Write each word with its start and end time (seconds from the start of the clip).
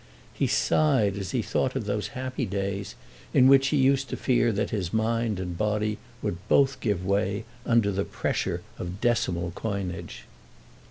He 0.33 0.47
sighed 0.47 1.15
as 1.15 1.29
he 1.29 1.43
thought 1.43 1.75
of 1.75 1.85
those 1.85 2.07
happy 2.17 2.47
days 2.47 2.95
in 3.35 3.47
which 3.47 3.67
he 3.67 3.77
used 3.77 4.09
to 4.09 4.17
fear 4.17 4.51
that 4.51 4.71
his 4.71 4.91
mind 4.91 5.39
and 5.39 5.55
body 5.55 5.99
would 6.23 6.37
both 6.49 6.79
give 6.79 7.05
way 7.05 7.45
under 7.67 7.91
the 7.91 8.03
pressure 8.03 8.63
of 8.79 8.99
decimal 8.99 9.51
coinage. 9.53 10.23